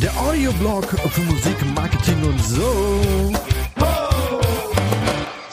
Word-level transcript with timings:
Der 0.00 0.16
Audioblog 0.20 0.84
für 0.84 1.20
Musik, 1.20 1.56
Marketing 1.76 2.24
und 2.24 2.40
so. 2.40 3.32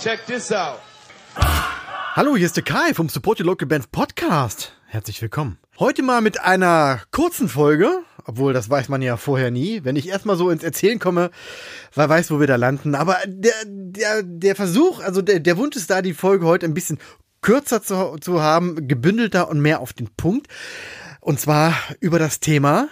Check 0.01 0.25
this 0.25 0.51
out. 0.51 0.79
Hallo, 2.15 2.35
hier 2.35 2.47
ist 2.47 2.57
der 2.57 2.63
Kai 2.63 2.95
vom 2.95 3.07
Support 3.07 3.41
Your 3.41 3.45
Local 3.45 3.67
Bands 3.67 3.85
Podcast. 3.85 4.73
Herzlich 4.87 5.21
willkommen. 5.21 5.59
Heute 5.77 6.01
mal 6.01 6.21
mit 6.21 6.41
einer 6.41 7.01
kurzen 7.11 7.47
Folge, 7.47 8.01
obwohl 8.25 8.53
das 8.53 8.69
weiß 8.69 8.89
man 8.89 9.01
ja 9.01 9.17
vorher 9.17 9.51
nie. 9.51 9.83
Wenn 9.83 9.95
ich 9.95 10.09
erstmal 10.09 10.35
so 10.35 10.49
ins 10.49 10.63
Erzählen 10.63 10.99
komme, 10.99 11.31
wer 11.93 12.09
weiß, 12.09 12.31
wo 12.31 12.39
wir 12.39 12.47
da 12.47 12.55
landen. 12.55 12.95
Aber 12.95 13.17
der, 13.25 13.53
der, 13.65 14.23
der 14.23 14.55
Versuch, 14.55 15.01
also 15.01 15.21
der, 15.21 15.39
der 15.39 15.57
Wunsch 15.57 15.75
ist 15.75 15.89
da, 15.89 16.01
die 16.01 16.13
Folge 16.13 16.45
heute 16.45 16.65
ein 16.65 16.73
bisschen 16.73 16.99
kürzer 17.41 17.83
zu, 17.83 18.17
zu 18.19 18.41
haben, 18.41 18.87
gebündelter 18.87 19.49
und 19.49 19.61
mehr 19.61 19.79
auf 19.79 19.93
den 19.93 20.09
Punkt. 20.15 20.47
Und 21.21 21.39
zwar 21.39 21.75
über 21.99 22.19
das 22.19 22.39
Thema 22.39 22.89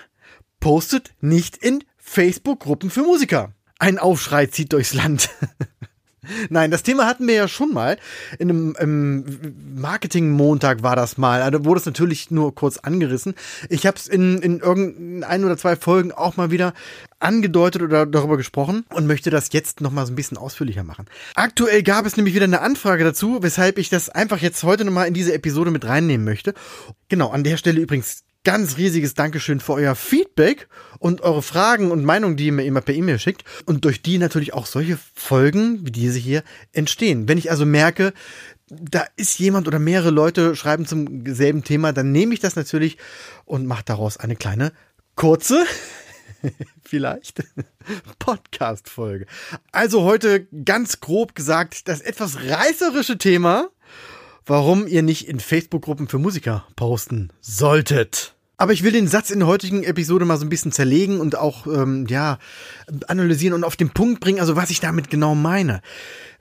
postet 0.60 1.14
nicht 1.20 1.58
in 1.58 1.84
Facebook-Gruppen 1.98 2.90
für 2.90 3.02
Musiker. 3.02 3.54
Ein 3.80 3.98
Aufschrei 3.98 4.46
zieht 4.46 4.72
durchs 4.72 4.94
Land. 4.94 5.30
Nein, 6.50 6.72
das 6.72 6.84
Thema 6.84 7.06
hatten 7.06 7.28
wir 7.28 7.36
ja 7.36 7.48
schon 7.48 7.74
mal. 7.74 7.98
In 8.40 8.50
einem 8.50 8.76
im 8.80 9.26
Marketing-Montag 9.76 10.84
war 10.84 10.96
das 10.96 11.18
mal. 11.18 11.42
Also 11.42 11.66
wurde 11.66 11.80
es 11.80 11.86
natürlich 11.86 12.32
nur 12.32 12.56
kurz 12.56 12.78
angerissen. 12.78 13.36
Ich 13.70 13.86
habe 13.86 13.98
es 13.98 14.08
in, 14.08 14.42
in 14.42 14.60
irgendein 14.60 15.44
oder 15.44 15.58
zwei 15.58 15.76
Folgen 15.76 16.12
auch 16.12 16.38
mal 16.38 16.52
wieder 16.52 16.74
angedeutet 17.20 17.82
oder 17.82 18.06
darüber 18.06 18.38
gesprochen 18.38 18.86
und 18.94 19.08
möchte 19.08 19.30
das 19.30 19.50
jetzt 19.52 19.82
noch 19.82 19.92
mal 19.92 20.06
so 20.06 20.12
ein 20.12 20.16
bisschen 20.16 20.38
ausführlicher 20.38 20.84
machen. 20.84 21.06
Aktuell 21.36 21.84
gab 21.84 22.06
es 22.06 22.18
nämlich 22.18 22.36
wieder 22.36 22.46
eine 22.46 22.62
Anfrage 22.62 23.04
dazu, 23.04 23.42
weshalb 23.42 23.78
ich 23.78 23.90
das 23.90 24.10
einfach 24.10 24.40
jetzt 24.40 24.64
heute 24.64 24.86
noch 24.86 24.94
mal 24.94 25.06
in 25.06 25.14
diese 25.14 25.34
Episode 25.34 25.72
mit 25.72 25.86
reinnehmen 25.86 26.26
möchte. 26.26 26.54
Genau, 27.10 27.30
an 27.30 27.44
der 27.44 27.58
Stelle 27.58 27.80
übrigens 27.80 28.24
ganz 28.44 28.78
riesiges 28.78 29.14
Dankeschön 29.14 29.60
für 29.60 29.74
euer 29.74 29.96
Feedback 29.96 30.68
und 31.00 31.22
eure 31.22 31.42
Fragen 31.42 31.92
und 31.92 32.04
Meinungen, 32.04 32.38
die 32.38 32.48
ihr 32.48 32.52
mir 32.52 32.66
immer 32.66 32.82
per 32.82 32.96
E-Mail 32.96 33.20
schickt 33.20 33.44
und 33.66 33.86
durch 33.86 34.02
die 34.02 34.18
natürlich 34.18 34.54
auch 34.54 34.66
solche 34.66 34.98
Folgen 35.16 35.86
wie 35.86 35.92
diese 35.92 36.20
hier 36.20 36.44
entstehen. 36.72 37.28
Wenn 37.28 37.38
ich 37.38 37.52
also 37.52 37.66
merke, 37.66 38.14
da 38.68 39.06
ist 39.16 39.40
jemand 39.40 39.68
oder 39.68 39.80
mehrere 39.80 40.10
Leute 40.10 40.56
schreiben 40.56 40.86
zum 40.86 41.26
selben 41.34 41.64
Thema, 41.64 41.94
dann 41.94 42.12
nehme 42.12 42.34
ich 42.34 42.40
das 42.40 42.56
natürlich 42.56 42.98
und 43.46 43.66
mache 43.66 43.84
daraus 43.86 44.18
eine 44.18 44.36
kleine 44.36 44.74
kurze 45.16 45.66
vielleicht 46.84 47.44
Podcast-Folge. 48.20 49.26
Also 49.72 50.04
heute 50.04 50.48
ganz 50.66 51.00
grob 51.00 51.36
gesagt 51.36 51.88
das 51.88 52.02
etwas 52.02 52.38
reißerische 52.44 53.18
Thema 53.18 53.70
warum 54.46 54.88
ihr 54.88 55.04
nicht 55.04 55.28
in 55.28 55.40
Facebook-Gruppen 55.40 56.08
für 56.08 56.20
Musiker 56.20 56.66
posten 56.76 57.32
solltet. 57.42 58.33
Aber 58.58 58.72
ich 58.72 58.84
will 58.84 58.92
den 58.92 59.08
Satz 59.08 59.30
in 59.32 59.40
der 59.40 59.48
heutigen 59.48 59.84
Episode 59.84 60.26
mal 60.26 60.38
so 60.38 60.46
ein 60.46 60.50
bisschen 60.50 60.72
zerlegen 60.72 61.20
und 61.20 61.38
auch, 61.38 61.66
ähm, 61.68 62.06
ja, 62.08 62.38
analysieren 63.08 63.54
und 63.54 63.64
auf 63.64 63.76
den 63.76 63.90
Punkt 63.90 64.20
bringen, 64.20 64.40
also 64.40 64.56
was 64.56 64.70
ich 64.70 64.80
damit 64.80 65.10
genau 65.10 65.36
meine. 65.36 65.82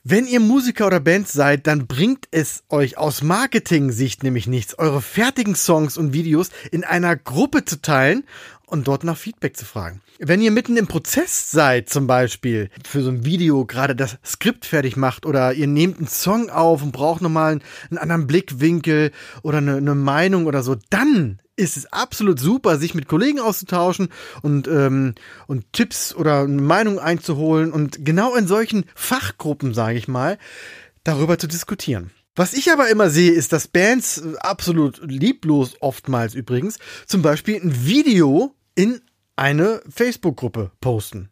Wenn 0.04 0.26
ihr 0.26 0.40
Musiker 0.40 0.88
oder 0.88 0.98
Band 0.98 1.28
seid, 1.28 1.68
dann 1.68 1.86
bringt 1.86 2.26
es 2.32 2.64
euch 2.68 2.98
aus 2.98 3.22
Marketing-Sicht 3.22 4.24
nämlich 4.24 4.48
nichts, 4.48 4.76
eure 4.78 5.00
fertigen 5.00 5.54
Songs 5.54 5.96
und 5.96 6.12
Videos 6.12 6.50
in 6.72 6.82
einer 6.82 7.14
Gruppe 7.14 7.64
zu 7.64 7.80
teilen 7.80 8.24
und 8.66 8.88
dort 8.88 9.04
nach 9.04 9.16
Feedback 9.16 9.56
zu 9.56 9.64
fragen. 9.64 10.00
Wenn 10.18 10.40
ihr 10.40 10.50
mitten 10.50 10.76
im 10.76 10.88
Prozess 10.88 11.50
seid, 11.50 11.88
zum 11.88 12.06
Beispiel 12.06 12.68
für 12.84 13.02
so 13.02 13.10
ein 13.10 13.24
Video 13.24 13.64
gerade 13.64 13.94
das 13.94 14.18
Skript 14.24 14.64
fertig 14.64 14.96
macht 14.96 15.24
oder 15.24 15.52
ihr 15.52 15.66
nehmt 15.66 15.98
einen 15.98 16.08
Song 16.08 16.50
auf 16.50 16.82
und 16.82 16.90
braucht 16.90 17.22
nochmal 17.22 17.60
einen, 17.90 17.98
anderen 17.98 18.26
Blickwinkel 18.26 19.12
oder 19.42 19.58
eine, 19.58 19.76
eine 19.76 19.94
Meinung 19.94 20.46
oder 20.46 20.62
so, 20.62 20.76
dann 20.90 21.38
ist 21.56 21.76
es 21.76 21.92
absolut 21.92 22.40
super, 22.40 22.78
sich 22.78 22.94
mit 22.94 23.08
Kollegen 23.08 23.40
auszutauschen 23.40 24.08
und, 24.42 24.68
ähm, 24.68 25.14
und 25.46 25.72
Tipps 25.72 26.14
oder 26.14 26.40
eine 26.40 26.62
Meinung 26.62 26.98
einzuholen 26.98 27.72
und 27.72 28.04
genau 28.04 28.34
in 28.34 28.46
solchen 28.46 28.84
Fachgruppen, 28.94 29.74
sage 29.74 29.98
ich 29.98 30.08
mal, 30.08 30.38
darüber 31.04 31.38
zu 31.38 31.46
diskutieren. 31.46 32.10
Was 32.34 32.54
ich 32.54 32.72
aber 32.72 32.88
immer 32.88 33.10
sehe, 33.10 33.32
ist, 33.32 33.52
dass 33.52 33.68
Bands 33.68 34.22
absolut 34.40 35.00
lieblos 35.04 35.74
oftmals 35.80 36.34
übrigens 36.34 36.78
zum 37.06 37.20
Beispiel 37.20 37.56
ein 37.56 37.84
Video 37.84 38.54
in 38.74 39.02
eine 39.36 39.82
Facebook-Gruppe 39.88 40.70
posten. 40.80 41.28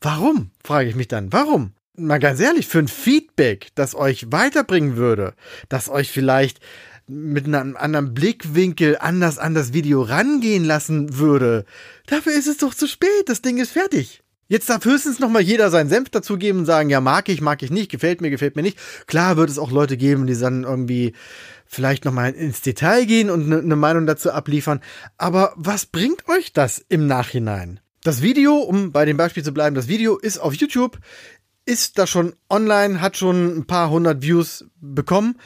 Warum? 0.00 0.50
frage 0.64 0.88
ich 0.88 0.96
mich 0.96 1.08
dann. 1.08 1.32
Warum? 1.32 1.74
Mal 1.96 2.18
ganz 2.18 2.40
ehrlich, 2.40 2.66
für 2.66 2.80
ein 2.80 2.88
Feedback, 2.88 3.68
das 3.76 3.94
euch 3.94 4.32
weiterbringen 4.32 4.96
würde, 4.96 5.34
das 5.68 5.88
euch 5.88 6.10
vielleicht 6.10 6.58
mit 7.06 7.46
einem 7.46 7.76
anderen 7.76 8.14
Blickwinkel 8.14 8.96
anders 8.98 9.38
an 9.38 9.54
das 9.54 9.72
Video 9.72 10.02
rangehen 10.02 10.64
lassen 10.64 11.18
würde, 11.18 11.64
dafür 12.06 12.32
ist 12.32 12.46
es 12.46 12.58
doch 12.58 12.74
zu 12.74 12.86
spät. 12.86 13.24
Das 13.26 13.42
Ding 13.42 13.58
ist 13.58 13.72
fertig. 13.72 14.22
Jetzt 14.46 14.68
darf 14.68 14.84
höchstens 14.84 15.20
noch 15.20 15.30
mal 15.30 15.40
jeder 15.40 15.70
seinen 15.70 15.88
Senf 15.88 16.10
dazugeben 16.10 16.60
und 16.60 16.66
sagen, 16.66 16.90
ja, 16.90 17.00
mag 17.00 17.28
ich, 17.28 17.40
mag 17.40 17.62
ich 17.62 17.70
nicht, 17.70 17.90
gefällt 17.90 18.20
mir, 18.20 18.30
gefällt 18.30 18.56
mir 18.56 18.62
nicht. 18.62 18.78
Klar 19.06 19.36
wird 19.36 19.48
es 19.48 19.58
auch 19.58 19.70
Leute 19.70 19.96
geben, 19.96 20.26
die 20.26 20.38
dann 20.38 20.64
irgendwie 20.64 21.14
vielleicht 21.66 22.04
noch 22.04 22.12
mal 22.12 22.30
ins 22.30 22.60
Detail 22.60 23.06
gehen 23.06 23.30
und 23.30 23.44
eine 23.44 23.62
ne 23.62 23.76
Meinung 23.76 24.06
dazu 24.06 24.30
abliefern. 24.30 24.80
Aber 25.16 25.54
was 25.56 25.86
bringt 25.86 26.28
euch 26.28 26.52
das 26.52 26.84
im 26.88 27.06
Nachhinein? 27.06 27.80
Das 28.02 28.20
Video, 28.20 28.56
um 28.56 28.92
bei 28.92 29.06
dem 29.06 29.16
Beispiel 29.16 29.42
zu 29.42 29.54
bleiben, 29.54 29.74
das 29.74 29.88
Video 29.88 30.18
ist 30.18 30.38
auf 30.38 30.52
YouTube, 30.54 30.98
ist 31.64 31.98
da 31.98 32.06
schon 32.06 32.34
online, 32.50 33.00
hat 33.00 33.16
schon 33.16 33.56
ein 33.58 33.66
paar 33.66 33.88
hundert 33.88 34.20
Views 34.20 34.66
bekommen. 34.78 35.38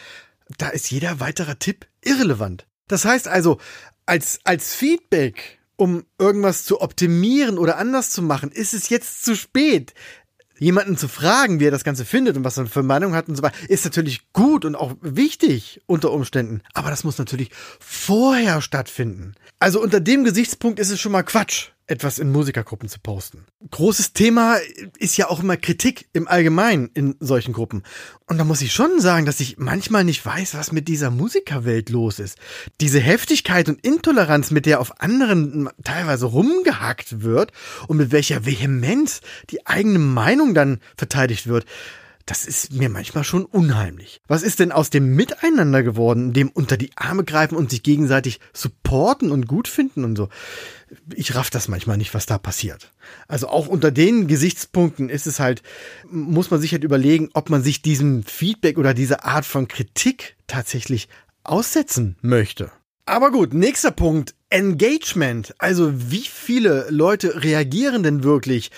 Da 0.56 0.68
ist 0.68 0.90
jeder 0.90 1.20
weitere 1.20 1.56
Tipp 1.56 1.86
irrelevant. 2.02 2.66
Das 2.88 3.04
heißt 3.04 3.28
also, 3.28 3.58
als, 4.06 4.40
als 4.44 4.74
Feedback 4.74 5.58
um 5.78 6.04
irgendwas 6.18 6.64
zu 6.64 6.80
optimieren 6.80 7.56
oder 7.56 7.78
anders 7.78 8.10
zu 8.10 8.20
machen, 8.20 8.50
ist 8.50 8.74
es 8.74 8.88
jetzt 8.88 9.24
zu 9.24 9.36
spät. 9.36 9.94
Jemanden 10.58 10.96
zu 10.96 11.06
fragen, 11.06 11.60
wie 11.60 11.66
er 11.66 11.70
das 11.70 11.84
Ganze 11.84 12.04
findet 12.04 12.36
und 12.36 12.42
was 12.42 12.58
er 12.58 12.66
für 12.66 12.82
Meinung 12.82 13.14
hat 13.14 13.28
und 13.28 13.36
so 13.36 13.44
weiter, 13.44 13.56
ist 13.68 13.84
natürlich 13.84 14.32
gut 14.32 14.64
und 14.64 14.74
auch 14.74 14.96
wichtig 15.00 15.80
unter 15.86 16.10
Umständen. 16.10 16.62
Aber 16.74 16.90
das 16.90 17.04
muss 17.04 17.16
natürlich 17.16 17.50
vorher 17.78 18.60
stattfinden. 18.60 19.34
Also 19.60 19.82
unter 19.82 20.00
dem 20.00 20.24
Gesichtspunkt 20.24 20.78
ist 20.78 20.90
es 20.90 21.00
schon 21.00 21.12
mal 21.12 21.22
Quatsch 21.24 21.70
etwas 21.88 22.18
in 22.18 22.30
Musikergruppen 22.30 22.88
zu 22.88 23.00
posten. 23.00 23.46
Großes 23.70 24.12
Thema 24.12 24.58
ist 24.98 25.16
ja 25.16 25.28
auch 25.30 25.42
immer 25.42 25.56
Kritik 25.56 26.08
im 26.12 26.28
Allgemeinen 26.28 26.90
in 26.92 27.16
solchen 27.18 27.54
Gruppen. 27.54 27.82
Und 28.26 28.36
da 28.36 28.44
muss 28.44 28.60
ich 28.60 28.74
schon 28.74 29.00
sagen, 29.00 29.24
dass 29.24 29.40
ich 29.40 29.56
manchmal 29.56 30.04
nicht 30.04 30.24
weiß, 30.24 30.54
was 30.54 30.70
mit 30.70 30.86
dieser 30.86 31.10
Musikerwelt 31.10 31.88
los 31.88 32.18
ist. 32.18 32.36
Diese 32.82 33.00
Heftigkeit 33.00 33.70
und 33.70 33.84
Intoleranz, 33.84 34.50
mit 34.50 34.66
der 34.66 34.80
auf 34.80 35.00
anderen 35.00 35.70
teilweise 35.82 36.26
rumgehackt 36.26 37.22
wird 37.22 37.52
und 37.88 37.96
mit 37.96 38.12
welcher 38.12 38.44
Vehemenz 38.44 39.22
die 39.48 39.66
eigene 39.66 39.98
Meinung 39.98 40.52
dann 40.52 40.80
verteidigt 40.96 41.46
wird, 41.46 41.64
das 42.28 42.44
ist 42.44 42.74
mir 42.74 42.90
manchmal 42.90 43.24
schon 43.24 43.46
unheimlich. 43.46 44.20
Was 44.28 44.42
ist 44.42 44.60
denn 44.60 44.70
aus 44.70 44.90
dem 44.90 45.14
Miteinander 45.14 45.82
geworden, 45.82 46.34
dem 46.34 46.50
unter 46.50 46.76
die 46.76 46.90
Arme 46.94 47.24
greifen 47.24 47.56
und 47.56 47.70
sich 47.70 47.82
gegenseitig 47.82 48.38
supporten 48.52 49.30
und 49.30 49.48
gut 49.48 49.66
finden 49.66 50.04
und 50.04 50.14
so? 50.14 50.28
Ich 51.14 51.34
raff 51.34 51.48
das 51.48 51.68
manchmal 51.68 51.96
nicht, 51.96 52.12
was 52.12 52.26
da 52.26 52.36
passiert. 52.36 52.92
Also 53.28 53.48
auch 53.48 53.66
unter 53.66 53.90
den 53.90 54.26
Gesichtspunkten 54.26 55.08
ist 55.08 55.26
es 55.26 55.40
halt, 55.40 55.62
muss 56.10 56.50
man 56.50 56.60
sich 56.60 56.72
halt 56.72 56.84
überlegen, 56.84 57.30
ob 57.32 57.48
man 57.48 57.62
sich 57.62 57.80
diesem 57.80 58.22
Feedback 58.24 58.76
oder 58.76 58.92
dieser 58.92 59.24
Art 59.24 59.46
von 59.46 59.66
Kritik 59.66 60.36
tatsächlich 60.46 61.08
aussetzen 61.44 62.16
möchte. 62.20 62.70
Aber 63.06 63.30
gut, 63.30 63.54
nächster 63.54 63.90
Punkt. 63.90 64.34
Engagement. 64.50 65.54
Also 65.56 65.92
wie 66.10 66.26
viele 66.30 66.88
Leute 66.90 67.42
reagieren 67.42 68.02
denn 68.02 68.22
wirklich 68.22 68.70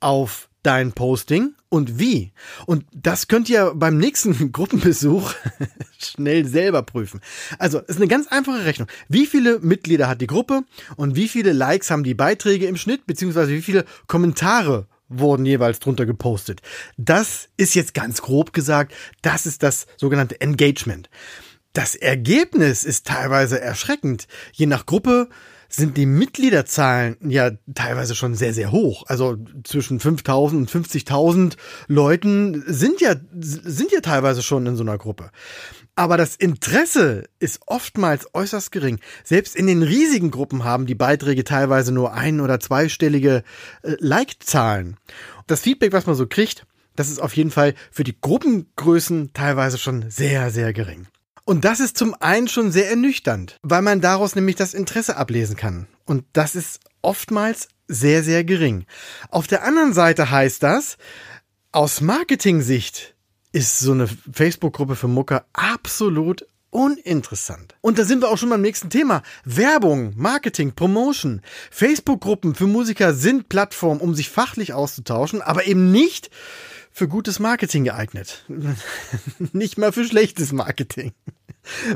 auf 0.00 0.50
dein 0.62 0.92
Posting 0.92 1.54
und 1.68 1.98
wie. 1.98 2.32
Und 2.66 2.84
das 2.92 3.28
könnt 3.28 3.48
ihr 3.48 3.72
beim 3.74 3.98
nächsten 3.98 4.52
Gruppenbesuch 4.52 5.34
schnell 5.98 6.46
selber 6.46 6.82
prüfen. 6.82 7.20
Also, 7.58 7.78
es 7.80 7.90
ist 7.90 7.96
eine 7.96 8.08
ganz 8.08 8.26
einfache 8.28 8.64
Rechnung. 8.64 8.88
Wie 9.08 9.26
viele 9.26 9.58
Mitglieder 9.60 10.08
hat 10.08 10.20
die 10.20 10.26
Gruppe 10.26 10.62
und 10.96 11.16
wie 11.16 11.28
viele 11.28 11.52
Likes 11.52 11.90
haben 11.90 12.04
die 12.04 12.14
Beiträge 12.14 12.66
im 12.66 12.76
Schnitt, 12.76 13.06
beziehungsweise 13.06 13.52
wie 13.52 13.62
viele 13.62 13.84
Kommentare 14.06 14.86
wurden 15.08 15.46
jeweils 15.46 15.78
drunter 15.78 16.06
gepostet. 16.06 16.60
Das 16.96 17.48
ist 17.56 17.74
jetzt 17.74 17.94
ganz 17.94 18.20
grob 18.20 18.52
gesagt, 18.52 18.94
das 19.22 19.46
ist 19.46 19.62
das 19.62 19.86
sogenannte 19.96 20.40
Engagement. 20.40 21.08
Das 21.72 21.94
Ergebnis 21.94 22.84
ist 22.84 23.06
teilweise 23.06 23.60
erschreckend. 23.60 24.26
Je 24.52 24.66
nach 24.66 24.86
Gruppe 24.86 25.28
sind 25.68 25.96
die 25.96 26.06
Mitgliederzahlen 26.06 27.16
ja 27.20 27.50
teilweise 27.74 28.14
schon 28.14 28.34
sehr, 28.34 28.54
sehr 28.54 28.72
hoch. 28.72 29.04
Also 29.06 29.36
zwischen 29.64 30.00
5000 30.00 30.74
und 30.74 30.86
50.000 30.86 31.56
Leuten 31.86 32.64
sind 32.66 33.00
ja, 33.00 33.14
sind 33.38 33.92
ja 33.92 34.00
teilweise 34.00 34.42
schon 34.42 34.66
in 34.66 34.76
so 34.76 34.82
einer 34.82 34.96
Gruppe. 34.96 35.30
Aber 35.94 36.16
das 36.16 36.36
Interesse 36.36 37.24
ist 37.38 37.60
oftmals 37.66 38.32
äußerst 38.32 38.70
gering. 38.72 39.00
Selbst 39.24 39.56
in 39.56 39.66
den 39.66 39.82
riesigen 39.82 40.30
Gruppen 40.30 40.64
haben 40.64 40.86
die 40.86 40.94
Beiträge 40.94 41.44
teilweise 41.44 41.92
nur 41.92 42.12
ein- 42.12 42.40
oder 42.40 42.60
zweistellige 42.60 43.42
äh, 43.82 43.96
Like-Zahlen. 43.98 44.96
Das 45.48 45.62
Feedback, 45.62 45.92
was 45.92 46.06
man 46.06 46.14
so 46.14 46.26
kriegt, 46.26 46.66
das 46.94 47.10
ist 47.10 47.20
auf 47.20 47.36
jeden 47.36 47.50
Fall 47.50 47.74
für 47.90 48.04
die 48.04 48.18
Gruppengrößen 48.18 49.32
teilweise 49.32 49.76
schon 49.76 50.10
sehr, 50.10 50.50
sehr 50.50 50.72
gering. 50.72 51.08
Und 51.48 51.64
das 51.64 51.80
ist 51.80 51.96
zum 51.96 52.14
einen 52.20 52.46
schon 52.46 52.70
sehr 52.72 52.90
ernüchternd, 52.90 53.56
weil 53.62 53.80
man 53.80 54.02
daraus 54.02 54.34
nämlich 54.34 54.56
das 54.56 54.74
Interesse 54.74 55.16
ablesen 55.16 55.56
kann. 55.56 55.86
Und 56.04 56.26
das 56.34 56.54
ist 56.54 56.80
oftmals 57.00 57.68
sehr, 57.86 58.22
sehr 58.22 58.44
gering. 58.44 58.84
Auf 59.30 59.46
der 59.46 59.64
anderen 59.64 59.94
Seite 59.94 60.30
heißt 60.30 60.62
das, 60.62 60.98
aus 61.72 62.02
Marketing-Sicht 62.02 63.14
ist 63.50 63.78
so 63.78 63.92
eine 63.92 64.10
Facebook-Gruppe 64.30 64.94
für 64.94 65.08
Mucker 65.08 65.46
absolut 65.54 66.46
uninteressant. 66.68 67.76
Und 67.80 67.98
da 67.98 68.04
sind 68.04 68.20
wir 68.20 68.28
auch 68.28 68.36
schon 68.36 68.50
beim 68.50 68.60
nächsten 68.60 68.90
Thema. 68.90 69.22
Werbung, 69.46 70.12
Marketing, 70.16 70.74
Promotion. 70.74 71.40
Facebook-Gruppen 71.70 72.56
für 72.56 72.66
Musiker 72.66 73.14
sind 73.14 73.48
Plattformen, 73.48 74.02
um 74.02 74.14
sich 74.14 74.28
fachlich 74.28 74.74
auszutauschen, 74.74 75.40
aber 75.40 75.66
eben 75.66 75.92
nicht 75.92 76.28
für 76.92 77.08
gutes 77.08 77.38
Marketing 77.38 77.84
geeignet. 77.84 78.44
nicht 79.52 79.78
mal 79.78 79.92
für 79.92 80.04
schlechtes 80.04 80.52
Marketing. 80.52 81.12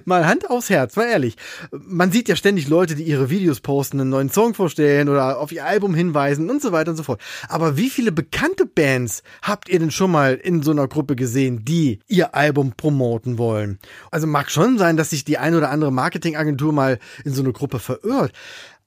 Mal 0.04 0.26
Hand 0.26 0.50
aufs 0.50 0.70
Herz, 0.70 0.96
mal 0.96 1.06
ehrlich. 1.06 1.36
Man 1.70 2.12
sieht 2.12 2.28
ja 2.28 2.36
ständig 2.36 2.69
Leute, 2.69 2.94
die 2.94 3.04
ihre 3.04 3.30
Videos 3.30 3.60
posten, 3.60 4.00
einen 4.00 4.10
neuen 4.10 4.30
Song 4.30 4.54
vorstellen 4.54 5.08
oder 5.08 5.38
auf 5.38 5.52
ihr 5.52 5.64
Album 5.64 5.94
hinweisen 5.94 6.50
und 6.50 6.62
so 6.62 6.72
weiter 6.72 6.90
und 6.90 6.96
so 6.96 7.02
fort. 7.02 7.20
Aber 7.48 7.76
wie 7.76 7.90
viele 7.90 8.12
bekannte 8.12 8.66
Bands 8.66 9.22
habt 9.42 9.69
ihr 9.69 9.78
denn 9.78 9.90
schon 9.90 10.10
mal 10.10 10.34
in 10.34 10.62
so 10.62 10.70
einer 10.70 10.88
Gruppe 10.88 11.16
gesehen, 11.16 11.64
die 11.64 12.00
ihr 12.08 12.34
Album 12.34 12.72
promoten 12.76 13.38
wollen? 13.38 13.78
Also 14.10 14.26
mag 14.26 14.50
schon 14.50 14.78
sein, 14.78 14.96
dass 14.96 15.10
sich 15.10 15.24
die 15.24 15.38
ein 15.38 15.54
oder 15.54 15.70
andere 15.70 15.92
Marketingagentur 15.92 16.72
mal 16.72 16.98
in 17.24 17.32
so 17.32 17.42
eine 17.42 17.52
Gruppe 17.52 17.78
verirrt. 17.78 18.32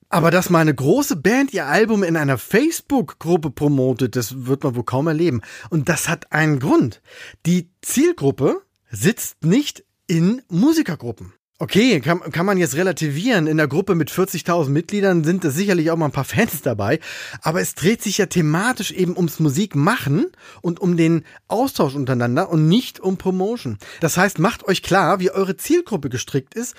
Aber 0.10 0.32
dass 0.32 0.50
mal 0.50 0.60
eine 0.60 0.74
große 0.74 1.18
Band 1.18 1.54
ihr 1.54 1.66
Album 1.66 2.04
in 2.04 2.16
einer 2.16 2.38
Facebook-Gruppe 2.38 3.50
promotet, 3.50 4.16
das 4.16 4.46
wird 4.46 4.64
man 4.64 4.76
wohl 4.76 4.84
kaum 4.84 5.08
erleben. 5.08 5.42
Und 5.70 5.90
das 5.90 6.08
hat 6.08 6.32
einen 6.32 6.60
Grund. 6.60 7.02
Die 7.46 7.70
Zielgruppe 7.82 8.62
sitzt 8.90 9.44
nicht 9.44 9.84
in 10.07 10.42
Musikergruppen. 10.50 11.34
Okay, 11.57 12.02
kann, 12.02 12.19
kann 12.19 12.46
man 12.46 12.57
jetzt 12.57 12.75
relativieren. 12.75 13.48
In 13.48 13.56
der 13.56 13.69
Gruppe 13.69 13.96
mit 13.96 14.12
40.000 14.12 14.68
Mitgliedern 14.69 15.24
sind 15.24 15.46
da 15.46 15.50
sicherlich 15.52 15.90
auch 15.90 15.96
mal 15.96 16.07
ein 16.07 16.12
paar 16.12 16.25
Fans 16.25 16.62
dabei. 16.62 17.00
Aber 17.42 17.62
es 17.62 17.75
dreht 17.75 18.02
sich 18.02 18.18
ja 18.18 18.25
thematisch 18.25 18.92
eben 18.92 19.16
ums 19.16 19.40
Musikmachen 19.40 20.28
und 20.62 20.81
um 20.81 20.98
den 20.98 21.24
Austausch 21.48 21.96
untereinander 21.96 22.50
und 22.50 22.68
nicht 22.68 23.00
um 23.00 23.16
Promotion. 23.16 23.78
Das 24.02 24.18
heißt, 24.18 24.38
macht 24.38 24.68
euch 24.68 24.84
klar, 24.84 25.22
wie 25.22 25.31
eure 25.31 25.56
Zielgruppe 25.56 26.10
gestrickt 26.10 26.56
ist 26.56 26.75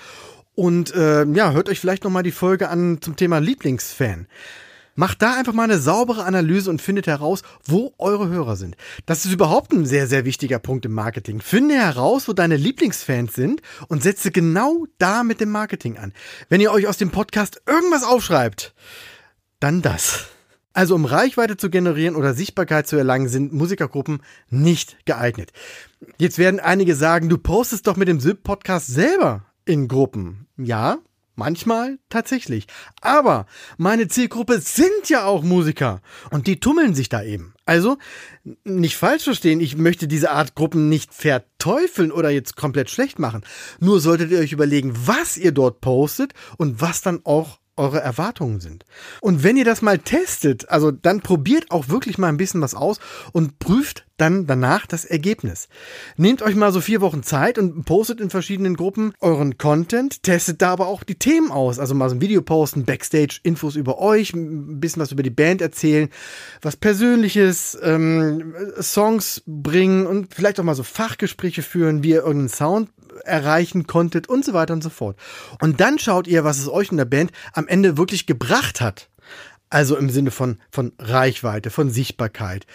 und 0.53 0.93
äh, 0.93 1.25
ja, 1.25 1.51
hört 1.51 1.69
euch 1.69 1.79
vielleicht 1.79 2.03
noch 2.03 2.11
mal 2.11 2.23
die 2.23 2.31
Folge 2.31 2.69
an 2.69 2.99
zum 3.01 3.15
Thema 3.15 3.39
Lieblingsfan. 3.39 4.27
Macht 4.99 5.21
da 5.21 5.35
einfach 5.35 5.53
mal 5.53 5.65
eine 5.65 5.77
saubere 5.77 6.23
Analyse 6.23 6.71
und 6.71 6.81
findet 6.81 7.05
heraus, 7.05 7.43
wo 7.63 7.93
eure 7.99 8.29
Hörer 8.29 8.55
sind. 8.55 8.75
Das 9.05 9.25
ist 9.25 9.31
überhaupt 9.31 9.71
ein 9.71 9.85
sehr, 9.85 10.07
sehr 10.07 10.25
wichtiger 10.25 10.57
Punkt 10.57 10.87
im 10.87 10.93
Marketing. 10.93 11.39
Finde 11.39 11.75
heraus, 11.75 12.27
wo 12.27 12.33
deine 12.33 12.57
Lieblingsfans 12.57 13.35
sind 13.35 13.61
und 13.89 14.01
setze 14.01 14.31
genau 14.31 14.87
da 14.97 15.23
mit 15.23 15.39
dem 15.39 15.51
Marketing 15.51 15.99
an. 15.99 16.13
Wenn 16.49 16.61
ihr 16.61 16.71
euch 16.71 16.87
aus 16.87 16.97
dem 16.97 17.11
Podcast 17.11 17.61
irgendwas 17.67 18.03
aufschreibt, 18.03 18.73
dann 19.59 19.83
das. 19.83 20.25
Also 20.73 20.95
um 20.95 21.05
Reichweite 21.05 21.57
zu 21.57 21.69
generieren 21.69 22.15
oder 22.15 22.33
Sichtbarkeit 22.33 22.87
zu 22.87 22.95
erlangen, 22.95 23.29
sind 23.29 23.53
Musikergruppen 23.53 24.23
nicht 24.49 24.97
geeignet. 25.05 25.51
Jetzt 26.17 26.39
werden 26.39 26.59
einige 26.59 26.95
sagen, 26.95 27.29
du 27.29 27.37
postest 27.37 27.85
doch 27.85 27.97
mit 27.97 28.07
dem 28.07 28.19
SIP-Podcast 28.19 28.87
selber 28.87 29.45
in 29.63 29.87
Gruppen. 29.87 30.47
Ja, 30.57 30.97
Manchmal 31.39 31.99
tatsächlich. 32.09 32.65
Aber 32.99 33.45
meine 33.77 34.07
Zielgruppe 34.07 34.59
sind 34.59 35.07
ja 35.07 35.25
auch 35.25 35.43
Musiker 35.43 36.01
und 36.31 36.47
die 36.47 36.59
tummeln 36.59 36.95
sich 36.95 37.09
da 37.09 37.21
eben. 37.21 37.53
Also 37.63 37.99
nicht 38.63 38.97
falsch 38.97 39.25
verstehen, 39.25 39.59
ich 39.59 39.77
möchte 39.77 40.07
diese 40.07 40.31
Art 40.31 40.55
Gruppen 40.55 40.89
nicht 40.89 41.13
verteufeln 41.13 42.11
oder 42.11 42.31
jetzt 42.31 42.55
komplett 42.55 42.89
schlecht 42.89 43.19
machen. 43.19 43.45
Nur 43.79 43.99
solltet 43.99 44.31
ihr 44.31 44.39
euch 44.39 44.51
überlegen, 44.51 44.93
was 45.05 45.37
ihr 45.37 45.51
dort 45.51 45.79
postet 45.79 46.33
und 46.57 46.81
was 46.81 47.01
dann 47.01 47.21
auch 47.23 47.59
eure 47.77 48.01
Erwartungen 48.01 48.59
sind. 48.59 48.85
Und 49.21 49.43
wenn 49.43 49.57
ihr 49.57 49.65
das 49.65 49.81
mal 49.81 49.99
testet, 49.99 50.69
also 50.69 50.91
dann 50.91 51.21
probiert 51.21 51.71
auch 51.71 51.89
wirklich 51.89 52.17
mal 52.17 52.29
ein 52.29 52.37
bisschen 52.37 52.61
was 52.61 52.75
aus 52.75 52.99
und 53.31 53.59
prüft 53.59 54.07
dann 54.17 54.47
danach 54.47 54.87
das 54.87 55.05
Ergebnis. 55.05 55.69
Nehmt 56.17 56.41
euch 56.41 56.55
mal 56.55 56.71
so 56.71 56.81
vier 56.81 57.01
Wochen 57.01 57.23
Zeit 57.23 57.57
und 57.57 57.85
postet 57.85 58.19
in 58.19 58.29
verschiedenen 58.29 58.75
Gruppen 58.75 59.13
euren 59.21 59.57
Content, 59.57 60.23
testet 60.23 60.61
da 60.61 60.71
aber 60.71 60.87
auch 60.87 61.03
die 61.03 61.15
Themen 61.15 61.51
aus. 61.51 61.79
Also 61.79 61.93
mal 61.93 62.09
so 62.09 62.15
ein 62.15 62.21
Video 62.21 62.41
posten, 62.41 62.83
Backstage, 62.83 63.39
Infos 63.43 63.75
über 63.75 63.99
euch, 63.99 64.33
ein 64.33 64.79
bisschen 64.79 65.01
was 65.01 65.11
über 65.11 65.23
die 65.23 65.29
Band 65.29 65.61
erzählen, 65.61 66.09
was 66.61 66.75
Persönliches, 66.75 67.77
ähm, 67.81 68.55
Songs 68.81 69.43
bringen 69.45 70.07
und 70.07 70.33
vielleicht 70.33 70.59
auch 70.59 70.63
mal 70.63 70.75
so 70.75 70.83
Fachgespräche 70.83 71.61
führen, 71.61 72.03
wie 72.03 72.09
ihr 72.09 72.23
irgendeinen 72.23 72.49
Sound 72.49 72.89
erreichen 73.23 73.87
konntet 73.87 74.27
und 74.27 74.45
so 74.45 74.53
weiter 74.53 74.73
und 74.73 74.83
so 74.83 74.89
fort. 74.89 75.17
Und 75.61 75.79
dann 75.79 75.99
schaut 75.99 76.27
ihr, 76.27 76.43
was 76.43 76.59
es 76.59 76.69
euch 76.69 76.91
in 76.91 76.97
der 76.97 77.05
Band 77.05 77.31
am 77.53 77.67
Ende 77.67 77.97
wirklich 77.97 78.25
gebracht 78.25 78.81
hat. 78.81 79.09
Also 79.69 79.97
im 79.97 80.09
Sinne 80.09 80.31
von, 80.31 80.57
von 80.71 80.93
Reichweite, 80.97 81.69
von 81.69 81.89
Sichtbarkeit. 81.89 82.65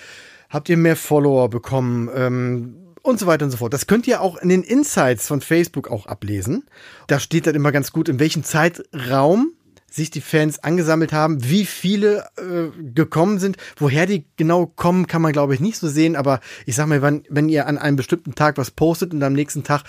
Habt 0.51 0.69
ihr 0.69 0.77
mehr 0.77 0.97
Follower 0.97 1.49
bekommen? 1.49 2.11
Ähm, 2.15 2.83
und 3.03 3.19
so 3.19 3.27
weiter 3.27 3.45
und 3.45 3.51
so 3.51 3.57
fort. 3.57 3.73
Das 3.73 3.87
könnt 3.87 4.07
ihr 4.07 4.21
auch 4.21 4.37
in 4.37 4.49
den 4.49 4.63
Insights 4.63 5.27
von 5.27 5.41
Facebook 5.41 5.91
auch 5.91 6.07
ablesen. 6.07 6.65
Da 7.09 7.19
steht 7.19 7.47
dann 7.47 7.55
immer 7.55 7.73
ganz 7.73 7.93
gut, 7.93 8.09
in 8.09 8.21
welchem 8.21 8.45
Zeitraum 8.45 9.53
sich 9.93 10.11
die 10.11 10.21
Fans 10.21 10.59
angesammelt 10.59 11.13
haben. 11.13 11.49
Wie 11.49 11.67
viele 11.67 12.27
äh, 12.37 12.71
gekommen 12.93 13.39
sind, 13.39 13.57
woher 13.77 14.07
die 14.07 14.25
genau 14.37 14.67
kommen, 14.67 15.07
kann 15.07 15.23
man 15.23 15.33
glaube 15.33 15.55
ich 15.55 15.61
nicht 15.61 15.77
so 15.77 15.89
sehen. 15.89 16.17
Aber 16.17 16.41
ich 16.67 16.75
sag 16.75 16.87
mal, 16.87 17.03
wenn, 17.03 17.25
wenn 17.29 17.49
ihr 17.49 17.67
an 17.67 17.79
einem 17.79 17.97
bestimmten 17.97 18.35
Tag 18.35 18.59
was 18.59 18.71
postet 18.71 19.13
und 19.13 19.23
am 19.23 19.33
nächsten 19.33 19.65
Tag 19.65 19.85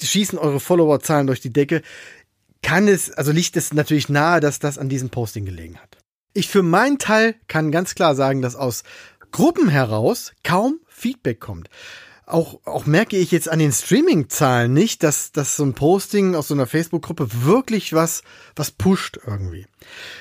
schießen 0.00 0.38
eure 0.38 0.60
Followerzahlen 0.60 1.26
durch 1.26 1.40
die 1.40 1.52
Decke, 1.52 1.82
kann 2.62 2.88
es, 2.88 3.10
also 3.10 3.32
liegt 3.32 3.56
es 3.56 3.72
natürlich 3.72 4.08
nahe, 4.08 4.40
dass 4.40 4.58
das 4.58 4.78
an 4.78 4.88
diesem 4.88 5.10
Posting 5.10 5.44
gelegen 5.44 5.78
hat. 5.78 5.98
Ich 6.34 6.48
für 6.48 6.62
meinen 6.62 6.98
Teil 6.98 7.34
kann 7.48 7.72
ganz 7.72 7.94
klar 7.94 8.14
sagen, 8.14 8.42
dass 8.42 8.56
aus 8.56 8.82
Gruppen 9.32 9.68
heraus 9.68 10.32
kaum 10.42 10.80
Feedback 10.86 11.40
kommt 11.40 11.68
auch, 12.32 12.60
auch 12.64 12.86
merke 12.86 13.16
ich 13.16 13.30
jetzt 13.30 13.48
an 13.48 13.58
den 13.58 13.72
Streaming-Zahlen 13.72 14.72
nicht, 14.72 15.02
dass, 15.02 15.32
dass 15.32 15.56
so 15.56 15.64
ein 15.64 15.74
Posting 15.74 16.34
aus 16.34 16.48
so 16.48 16.54
einer 16.54 16.66
Facebook-Gruppe 16.66 17.28
wirklich 17.44 17.92
was, 17.92 18.22
was 18.56 18.70
pusht 18.70 19.18
irgendwie. 19.26 19.66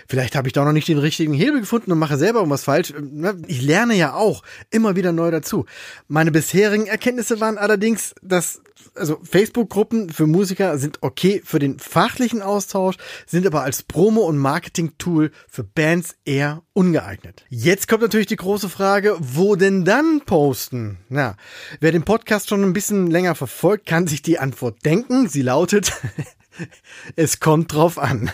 Vielleicht 0.07 0.35
habe 0.35 0.47
ich 0.47 0.53
da 0.53 0.65
noch 0.65 0.71
nicht 0.71 0.87
den 0.87 0.97
richtigen 0.97 1.33
Hebel 1.33 1.61
gefunden 1.61 1.91
und 1.91 1.99
mache 1.99 2.17
selber 2.17 2.39
irgendwas 2.39 2.63
falsch. 2.63 2.93
Ne, 2.99 3.41
ich 3.47 3.61
lerne 3.61 3.95
ja 3.95 4.13
auch 4.13 4.43
immer 4.69 4.95
wieder 4.95 5.11
neu 5.11 5.31
dazu. 5.31 5.65
Meine 6.07 6.31
bisherigen 6.31 6.87
Erkenntnisse 6.87 7.39
waren 7.39 7.57
allerdings, 7.57 8.15
dass 8.21 8.61
also 8.95 9.19
Facebook-Gruppen 9.23 10.09
für 10.09 10.27
Musiker 10.27 10.77
sind 10.77 10.99
okay 11.01 11.41
für 11.43 11.59
den 11.59 11.79
fachlichen 11.79 12.41
Austausch, 12.41 12.95
sind 13.25 13.45
aber 13.47 13.63
als 13.63 13.83
Promo- 13.83 14.27
und 14.27 14.37
Marketing-Tool 14.37 15.31
für 15.47 15.63
Bands 15.63 16.15
eher 16.25 16.63
ungeeignet. 16.73 17.45
Jetzt 17.49 17.87
kommt 17.87 18.01
natürlich 18.01 18.27
die 18.27 18.35
große 18.35 18.69
Frage, 18.69 19.15
wo 19.19 19.55
denn 19.55 19.85
dann 19.85 20.21
posten? 20.25 20.97
Na, 21.09 21.35
wer 21.79 21.91
den 21.91 22.03
Podcast 22.03 22.49
schon 22.49 22.63
ein 22.63 22.73
bisschen 22.73 23.07
länger 23.07 23.35
verfolgt, 23.35 23.85
kann 23.85 24.07
sich 24.07 24.21
die 24.21 24.39
Antwort 24.39 24.85
denken. 24.85 25.27
Sie 25.27 25.41
lautet, 25.41 25.93
es 27.15 27.39
kommt 27.39 27.73
drauf 27.73 27.97
an. 27.97 28.31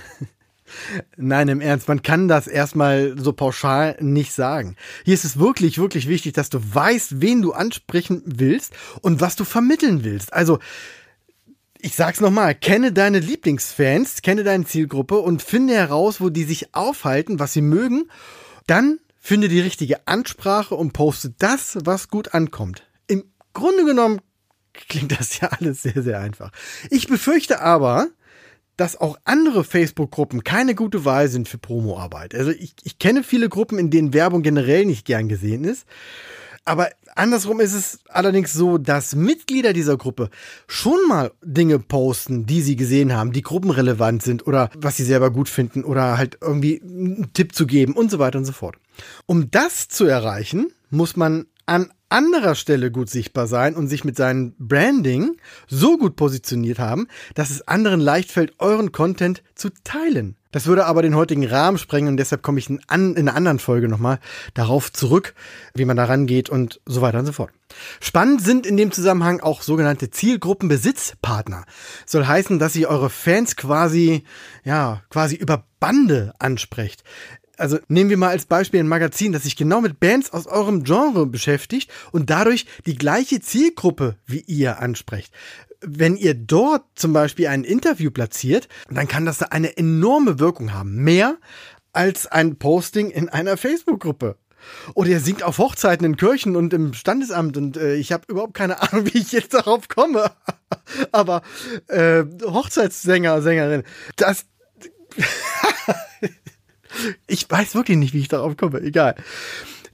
Nein, 1.18 1.48
im 1.48 1.62
Ernst, 1.62 1.88
man 1.88 2.02
kann 2.02 2.28
das 2.28 2.48
erstmal 2.48 3.16
so 3.18 3.34
pauschal 3.34 3.98
nicht 4.00 4.34
sagen. 4.34 4.76
Hier 5.04 5.14
ist 5.14 5.26
es 5.26 5.40
wirklich, 5.40 5.78
wirklich 5.78 6.08
wichtig, 6.08 6.34
dass 6.34 6.50
du 6.50 6.60
weißt, 6.62 7.22
wen 7.22 7.42
du 7.42 7.54
ansprechen 7.54 8.22
willst 8.26 8.74
und 9.02 9.22
was 9.22 9.36
du 9.36 9.44
vermitteln 9.44 10.04
willst. 10.04 10.34
Also, 10.34 10.60
ich 11.80 11.96
sag's 11.96 12.20
nochmal, 12.20 12.56
kenne 12.56 12.92
deine 12.92 13.20
Lieblingsfans, 13.20 14.22
kenne 14.22 14.44
deine 14.44 14.66
Zielgruppe 14.66 15.20
und 15.20 15.44
finde 15.44 15.76
heraus, 15.76 16.20
wo 16.20 16.30
die 16.30 16.44
sich 16.44 16.74
aufhalten, 16.74 17.40
was 17.40 17.54
sie 17.54 17.62
mögen. 17.62 18.10
Dann 18.66 19.00
finde 19.20 19.50
die 19.50 19.60
richtige 19.60 20.08
Ansprache 20.08 20.76
und 20.76 20.94
poste 20.94 21.34
das, 21.38 21.78
was 21.84 22.10
gut 22.10 22.34
ankommt. 22.34 22.84
Im 23.08 23.24
Grunde 23.54 23.86
genommen 23.86 24.20
klingt 24.74 25.12
das 25.12 25.40
ja 25.40 25.50
alles 25.50 25.84
sehr, 25.84 26.02
sehr 26.02 26.20
einfach. 26.20 26.52
Ich 26.90 27.08
befürchte 27.08 27.62
aber, 27.62 28.08
dass 28.78 29.00
auch 29.00 29.18
andere 29.24 29.64
Facebook-Gruppen 29.64 30.44
keine 30.44 30.76
gute 30.76 31.06
Wahl 31.06 31.28
sind 31.28 31.48
für 31.48 31.58
Promo-Arbeit. 31.58 32.36
Also 32.36 32.52
ich, 32.52 32.76
ich 32.84 33.00
kenne 33.00 33.24
viele 33.24 33.50
Gruppen, 33.50 33.80
in 33.80 33.90
denen 33.90 34.14
Werbung 34.14 34.42
generell 34.42 34.86
nicht 34.86 35.06
gern 35.06 35.28
gesehen 35.28 35.64
ist. 35.64 35.86
Aber 36.68 36.90
andersrum 37.16 37.60
ist 37.60 37.74
es 37.74 38.00
allerdings 38.10 38.52
so, 38.52 38.80
dass 38.80 39.16
Mitglieder 39.16 39.72
dieser 39.72 39.98
Gruppe 39.98 40.32
schon 40.68 40.98
mal 41.08 41.32
Dinge 41.44 41.78
posten, 41.78 42.48
die 42.48 42.64
sie 42.64 42.76
gesehen 42.76 43.14
haben, 43.14 43.32
die 43.32 43.44
gruppenrelevant 43.44 44.24
sind 44.24 44.48
oder 44.48 44.72
was 44.76 44.98
sie 44.98 45.04
selber 45.04 45.30
gut 45.30 45.48
finden 45.48 45.84
oder 45.84 46.18
halt 46.18 46.40
irgendwie 46.42 46.82
einen 46.82 47.32
Tipp 47.34 47.54
zu 47.54 47.68
geben 47.68 47.94
und 47.94 48.10
so 48.10 48.18
weiter 48.18 48.40
und 48.40 48.46
so 48.46 48.52
fort. 48.52 48.78
Um 49.28 49.52
das 49.52 49.90
zu 49.90 50.06
erreichen, 50.06 50.72
muss 50.90 51.16
man 51.16 51.46
an 51.68 51.92
anderer 52.16 52.56
Stelle 52.56 52.92
gut 52.92 53.10
sichtbar 53.10 53.46
sein 53.46 53.76
und 53.76 53.90
sich 53.90 54.06
mit 54.06 54.16
seinem 54.16 54.56
Branding 54.58 55.36
so 55.68 55.98
gut 55.98 56.16
positioniert 56.16 56.80
haben, 56.80 57.08
dass 57.34 57.50
es 57.50 57.68
anderen 57.68 58.00
leicht 58.00 58.32
fällt, 58.32 58.54
euren 58.60 58.94
Content 58.94 59.44
zu 59.54 59.70
teilen. 59.84 60.38
Das 60.54 60.66
würde 60.66 60.86
aber 60.86 61.02
den 61.02 61.18
heutigen 61.18 61.46
Rahmen 61.46 61.78
sprengen 61.78 62.08
und 62.08 62.16
deshalb 62.16 62.42
komme 62.42 62.60
ich 62.60 62.70
in, 62.70 62.80
einer 62.90 63.36
anderen 63.36 63.60
Folge 63.60 63.90
nochmal 63.90 64.20
darauf 64.54 64.94
zurück, 64.94 65.36
wie 65.74 65.84
man 65.84 65.98
da 65.98 66.06
rangeht 66.06 66.50
und 66.50 66.80
so 66.86 67.02
weiter 67.02 67.20
und 67.20 67.26
so 67.26 67.34
fort. 67.34 67.52
Spannend 68.00 68.42
sind 68.42 68.66
in 68.66 68.78
dem 68.78 68.94
Zusammenhang 68.94 69.42
auch 69.42 69.62
sogenannte 69.62 70.10
Zielgruppenbesitzpartner. 70.10 71.66
Soll 72.06 72.26
heißen, 72.26 72.58
dass 72.60 72.78
ihr 72.78 72.88
eure 72.88 73.10
Fans 73.10 73.58
quasi, 73.58 74.24
ja, 74.64 75.02
quasi 75.10 75.36
über 75.36 75.66
Bande 75.82 76.34
ansprecht 76.40 77.04
also 77.58 77.78
nehmen 77.88 78.10
wir 78.10 78.18
mal 78.18 78.30
als 78.30 78.46
Beispiel 78.46 78.80
ein 78.80 78.88
Magazin, 78.88 79.32
das 79.32 79.44
sich 79.44 79.56
genau 79.56 79.82
mit 79.82 80.00
Bands 80.00 80.32
aus 80.32 80.48
eurem 80.48 80.84
Genre 80.84 81.26
beschäftigt 81.26 81.92
und 82.12 82.30
dadurch 82.30 82.66
die 82.86 82.96
gleiche 82.96 83.40
Zielgruppe 83.40 84.16
wie 84.26 84.42
ihr 84.42 84.80
ansprecht 84.80 85.34
wenn 85.88 86.16
ihr 86.16 86.34
dort 86.34 86.84
zum 86.96 87.14
Beispiel 87.14 87.48
ein 87.48 87.64
Interview 87.64 88.12
platziert, 88.12 88.68
dann 88.90 89.08
kann 89.08 89.26
das 89.26 89.44
eine 89.44 89.78
enorme 89.78 90.40
Wirkung 90.40 90.74
haben. 90.74 90.96
Mehr 90.96 91.38
als 91.94 92.28
ein 92.28 92.58
Posting 92.58 93.10
in 93.10 93.30
einer 93.30 93.58
Facebook-Gruppe. 93.58 94.38
Oder 94.96 95.10
ihr 95.10 95.20
singt 95.20 95.44
auf 95.44 95.60
Hochzeiten 95.60 96.06
in 96.06 96.18
Kirchen 96.18 96.56
und 96.56 96.74
im 96.74 96.94
Standesamt 96.94 97.56
und 97.56 97.78
äh, 97.78 97.96
ich 97.96 98.12
habe 98.12 98.24
überhaupt 98.28 98.56
keine 98.56 98.82
Ahnung, 98.82 99.06
wie 99.14 99.20
ich 99.20 99.32
jetzt 99.32 99.54
darauf 99.54 99.88
komme. 99.88 100.32
Aber 101.12 101.44
äh, 101.88 102.24
Hochzeitssänger, 102.44 103.42
Sängerin, 103.42 103.84
das... 104.16 104.46
ich 107.28 107.50
weiß 107.50 107.76
wirklich 107.76 107.98
nicht, 107.98 108.14
wie 108.14 108.20
ich 108.20 108.28
darauf 108.28 108.58
komme. 108.58 108.82
Egal. 108.82 109.16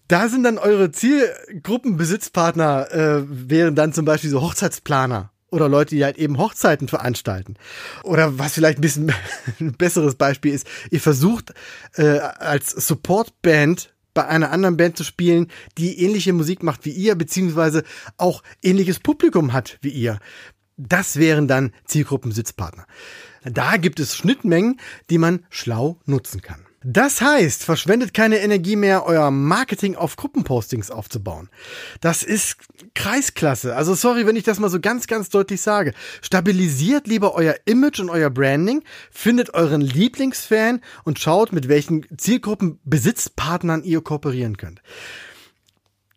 Da 0.08 0.28
sind 0.28 0.44
dann 0.44 0.58
eure 0.58 0.92
Zielgruppenbesitzpartner, 0.92 2.92
äh, 2.92 3.24
wären 3.28 3.76
dann 3.76 3.94
zum 3.94 4.06
Beispiel 4.06 4.30
so 4.30 4.42
Hochzeitsplaner 4.42 5.32
oder 5.52 5.70
Leute, 5.70 5.96
die 5.96 6.04
halt 6.04 6.18
eben 6.18 6.38
Hochzeiten 6.38 6.88
veranstalten. 6.88 7.56
Oder 8.04 8.40
was 8.40 8.54
vielleicht 8.54 8.80
ein 8.80 8.82
bisschen 8.82 9.14
ein 9.60 9.74
besseres 9.74 10.16
Beispiel 10.16 10.54
ist, 10.54 10.66
ihr 10.90 11.02
versucht 11.02 11.54
äh, 11.96 12.20
als 12.20 12.72
Supportband 12.72 13.94
bei 14.14 14.26
einer 14.26 14.52
anderen 14.52 14.78
Band 14.78 14.98
zu 14.98 15.04
spielen, 15.04 15.48
die 15.78 16.04
ähnliche 16.04 16.34
Musik 16.34 16.64
macht 16.64 16.86
wie 16.86 16.92
ihr, 16.92 17.16
beziehungsweise 17.16 17.84
auch 18.18 18.44
ähnliches 18.62 19.00
Publikum 19.00 19.54
hat 19.54 19.78
wie 19.82 19.90
ihr. 19.90 20.20
Das 20.78 21.18
wären 21.18 21.48
dann 21.48 21.72
Zielgruppensitzpartner. 21.86 22.88
Da 23.44 23.78
gibt 23.78 24.00
es 24.00 24.16
Schnittmengen, 24.16 24.80
die 25.10 25.18
man 25.18 25.46
schlau 25.50 26.00
nutzen 26.06 26.42
kann. 26.42 26.66
Das 26.84 27.22
heißt, 27.22 27.64
verschwendet 27.64 28.14
keine 28.14 28.40
Energie 28.40 28.76
mehr, 28.76 29.06
euer 29.06 29.30
Marketing 29.30 29.96
auf 29.96 30.16
Gruppenpostings 30.16 30.90
aufzubauen. 30.90 31.50
Das 32.00 32.24
ist 32.24 32.58
Kreisklasse. 32.96 33.76
Also 33.76 33.94
sorry, 33.94 34.26
wenn 34.26 34.36
ich 34.36 34.44
das 34.44 34.60
mal 34.60 34.70
so 34.70 34.80
ganz, 34.80 35.06
ganz 35.06 35.30
deutlich 35.30 35.62
sage. 35.62 35.94
Stabilisiert 36.22 37.06
lieber 37.06 37.36
euer 37.36 37.56
Image 37.66 38.00
und 38.00 38.10
euer 38.10 38.32
Branding, 38.32 38.84
findet 39.12 39.54
euren 39.54 39.82
Lieblingsfan 39.82 40.82
und 41.04 41.20
schaut, 41.20 41.54
mit 41.54 41.68
welchen 41.68 42.08
Zielgruppen 42.18 42.80
Besitzpartnern 42.84 43.84
ihr 43.84 44.02
kooperieren 44.02 44.58
könnt. 44.58 44.82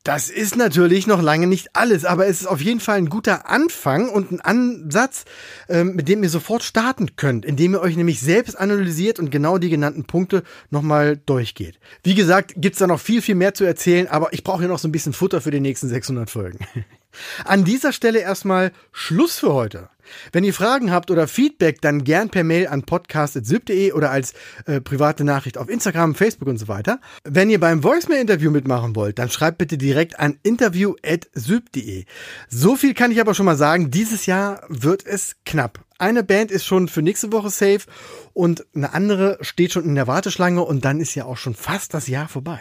Das 0.04 0.28
ist 0.28 0.54
natürlich 0.54 1.06
noch 1.06 1.22
lange 1.22 1.46
nicht 1.46 1.74
alles, 1.74 2.04
aber 2.04 2.26
es 2.26 2.42
ist 2.42 2.46
auf 2.46 2.60
jeden 2.60 2.78
Fall 2.78 2.98
ein 2.98 3.08
guter 3.08 3.48
Anfang 3.48 4.10
und 4.10 4.32
ein 4.32 4.40
Ansatz, 4.42 5.24
ähm, 5.66 5.94
mit 5.94 6.08
dem 6.08 6.22
ihr 6.22 6.28
sofort 6.28 6.62
starten 6.62 7.16
könnt, 7.16 7.46
indem 7.46 7.72
ihr 7.72 7.80
euch 7.80 7.96
nämlich 7.96 8.20
selbst 8.20 8.54
analysiert 8.54 9.18
und 9.18 9.30
genau 9.30 9.56
die 9.56 9.70
genannten 9.70 10.04
Punkte 10.04 10.42
nochmal 10.68 11.16
durchgeht. 11.16 11.80
Wie 12.02 12.14
gesagt, 12.14 12.52
gibt's 12.58 12.80
da 12.80 12.86
noch 12.86 13.00
viel, 13.00 13.22
viel 13.22 13.34
mehr 13.34 13.54
zu 13.54 13.64
erzählen, 13.64 14.06
aber 14.06 14.34
ich 14.34 14.44
brauche 14.44 14.58
hier 14.58 14.68
noch 14.68 14.78
so 14.78 14.88
ein 14.88 14.92
bisschen 14.92 15.14
Futter 15.14 15.40
für 15.40 15.50
die 15.50 15.60
nächsten 15.60 15.88
600 15.88 16.28
Folgen. 16.28 16.58
An 17.44 17.64
dieser 17.64 17.92
Stelle 17.92 18.20
erstmal 18.20 18.72
Schluss 18.92 19.38
für 19.38 19.52
heute. 19.52 19.88
Wenn 20.32 20.44
ihr 20.44 20.54
Fragen 20.54 20.90
habt 20.90 21.10
oder 21.10 21.28
Feedback, 21.28 21.80
dann 21.80 22.04
gern 22.04 22.30
per 22.30 22.44
Mail 22.44 22.68
an 22.68 22.82
podcast.syb.de 22.82 23.92
oder 23.92 24.10
als 24.10 24.34
äh, 24.66 24.80
private 24.80 25.24
Nachricht 25.24 25.58
auf 25.58 25.68
Instagram, 25.68 26.14
Facebook 26.14 26.48
und 26.48 26.58
so 26.58 26.68
weiter. 26.68 27.00
Wenn 27.24 27.50
ihr 27.50 27.60
beim 27.60 27.82
Voicemail-Interview 27.82 28.50
mitmachen 28.50 28.96
wollt, 28.96 29.18
dann 29.18 29.30
schreibt 29.30 29.58
bitte 29.58 29.78
direkt 29.78 30.18
an 30.18 30.38
interview.syb.de. 30.42 32.04
So 32.48 32.76
viel 32.76 32.94
kann 32.94 33.10
ich 33.10 33.20
aber 33.20 33.34
schon 33.34 33.46
mal 33.46 33.56
sagen, 33.56 33.90
dieses 33.90 34.26
Jahr 34.26 34.62
wird 34.68 35.06
es 35.06 35.36
knapp. 35.44 35.80
Eine 36.04 36.22
Band 36.22 36.50
ist 36.50 36.66
schon 36.66 36.88
für 36.88 37.00
nächste 37.00 37.32
Woche 37.32 37.48
safe 37.48 37.86
und 38.34 38.66
eine 38.74 38.92
andere 38.92 39.38
steht 39.40 39.72
schon 39.72 39.86
in 39.86 39.94
der 39.94 40.06
Warteschlange 40.06 40.62
und 40.62 40.84
dann 40.84 41.00
ist 41.00 41.14
ja 41.14 41.24
auch 41.24 41.38
schon 41.38 41.54
fast 41.54 41.94
das 41.94 42.08
Jahr 42.08 42.28
vorbei. 42.28 42.60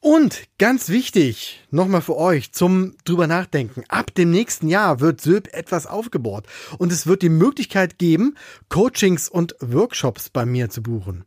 Und 0.00 0.44
ganz 0.56 0.88
wichtig, 0.88 1.62
nochmal 1.70 2.00
für 2.00 2.16
euch 2.16 2.52
zum 2.52 2.96
drüber 3.04 3.26
nachdenken. 3.26 3.84
Ab 3.88 4.14
dem 4.14 4.30
nächsten 4.30 4.66
Jahr 4.66 5.00
wird 5.00 5.20
Sylp 5.20 5.52
etwas 5.52 5.86
aufgebaut 5.86 6.46
und 6.78 6.90
es 6.90 7.06
wird 7.06 7.20
die 7.20 7.28
Möglichkeit 7.28 7.98
geben, 7.98 8.34
Coachings 8.70 9.28
und 9.28 9.56
Workshops 9.60 10.30
bei 10.30 10.46
mir 10.46 10.70
zu 10.70 10.82
buchen. 10.82 11.26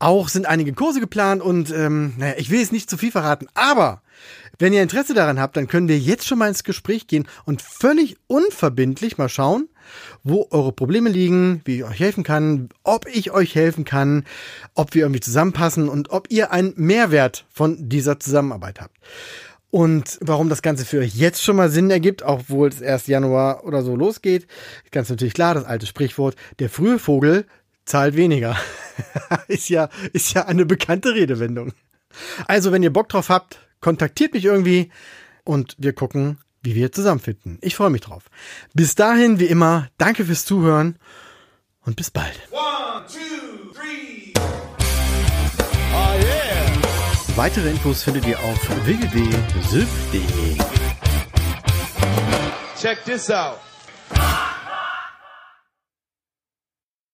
Auch 0.00 0.28
sind 0.28 0.46
einige 0.46 0.72
Kurse 0.72 0.98
geplant 0.98 1.42
und 1.42 1.70
ähm, 1.70 2.14
naja, 2.16 2.34
ich 2.38 2.50
will 2.50 2.58
jetzt 2.58 2.72
nicht 2.72 2.88
zu 2.88 2.96
viel 2.96 3.12
verraten, 3.12 3.48
aber 3.54 4.00
wenn 4.58 4.72
ihr 4.72 4.82
Interesse 4.82 5.14
daran 5.14 5.38
habt, 5.38 5.56
dann 5.56 5.68
können 5.68 5.88
wir 5.88 5.98
jetzt 5.98 6.26
schon 6.26 6.38
mal 6.38 6.48
ins 6.48 6.64
Gespräch 6.64 7.06
gehen 7.06 7.28
und 7.44 7.62
völlig 7.62 8.16
unverbindlich 8.26 9.18
mal 9.18 9.28
schauen, 9.28 9.68
wo 10.22 10.48
eure 10.50 10.72
Probleme 10.72 11.10
liegen, 11.10 11.60
wie 11.64 11.76
ich 11.76 11.84
euch 11.84 12.00
helfen 12.00 12.24
kann, 12.24 12.70
ob 12.82 13.06
ich 13.08 13.30
euch 13.30 13.54
helfen 13.54 13.84
kann, 13.84 14.24
ob 14.74 14.94
wir 14.94 15.02
irgendwie 15.02 15.20
zusammenpassen 15.20 15.88
und 15.88 16.10
ob 16.10 16.30
ihr 16.30 16.50
einen 16.50 16.72
Mehrwert 16.76 17.44
von 17.52 17.88
dieser 17.88 18.18
Zusammenarbeit 18.20 18.80
habt. 18.80 18.96
Und 19.70 20.18
warum 20.20 20.48
das 20.48 20.62
Ganze 20.62 20.84
für 20.84 20.98
euch 20.98 21.14
jetzt 21.14 21.42
schon 21.42 21.56
mal 21.56 21.70
Sinn 21.70 21.90
ergibt, 21.90 22.22
obwohl 22.22 22.68
es 22.68 22.80
erst 22.80 23.06
Januar 23.06 23.64
oder 23.64 23.82
so 23.82 23.94
losgeht, 23.94 24.46
ganz 24.90 25.10
natürlich 25.10 25.34
klar, 25.34 25.54
das 25.54 25.64
alte 25.64 25.86
Sprichwort, 25.86 26.36
der 26.58 26.68
frühe 26.68 26.98
Vogel 26.98 27.46
zahlt 27.90 28.16
weniger. 28.16 28.56
ist 29.48 29.68
ja, 29.68 29.88
ist 30.12 30.32
ja 30.34 30.46
eine 30.46 30.64
bekannte 30.64 31.14
Redewendung. 31.14 31.72
Also, 32.46 32.72
wenn 32.72 32.82
ihr 32.82 32.92
Bock 32.92 33.08
drauf 33.08 33.28
habt, 33.28 33.58
kontaktiert 33.80 34.32
mich 34.32 34.44
irgendwie 34.44 34.90
und 35.44 35.76
wir 35.78 35.92
gucken, 35.92 36.38
wie 36.62 36.74
wir 36.74 36.92
zusammenfinden. 36.92 37.58
Ich 37.62 37.74
freue 37.76 37.90
mich 37.90 38.02
drauf. 38.02 38.24
Bis 38.74 38.94
dahin, 38.94 39.40
wie 39.40 39.46
immer, 39.46 39.88
danke 39.98 40.24
fürs 40.24 40.44
Zuhören 40.44 40.96
und 41.84 41.96
bis 41.96 42.10
bald. 42.10 42.38
One, 42.50 43.06
two, 43.06 43.72
three. 43.72 44.32
Oh 45.92 46.14
yeah. 46.22 47.36
Weitere 47.36 47.70
Infos 47.70 48.02
findet 48.02 48.26
ihr 48.26 48.38
auf 48.38 48.86
www.sylph.de. 48.86 50.56
Check 52.78 53.04
this 53.04 53.30
out. 53.30 53.58